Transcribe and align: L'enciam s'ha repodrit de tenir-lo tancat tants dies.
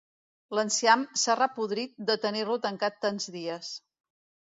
L'enciam 0.59 1.03
s'ha 1.23 1.35
repodrit 1.39 1.93
de 2.07 2.15
tenir-lo 2.23 2.55
tancat 2.65 2.97
tants 3.05 3.29
dies. 3.37 3.71